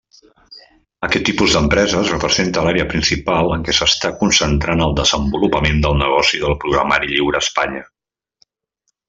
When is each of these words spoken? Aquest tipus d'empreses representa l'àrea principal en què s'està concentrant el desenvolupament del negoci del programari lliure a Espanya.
Aquest 1.07 1.25
tipus 1.27 1.57
d'empreses 1.57 2.09
representa 2.13 2.63
l'àrea 2.67 2.87
principal 2.93 3.53
en 3.57 3.67
què 3.67 3.75
s'està 3.81 4.11
concentrant 4.23 4.83
el 4.87 4.97
desenvolupament 5.01 5.85
del 5.85 6.01
negoci 6.01 6.43
del 6.47 6.57
programari 6.65 7.13
lliure 7.13 7.43
a 7.43 7.47
Espanya. 7.49 7.85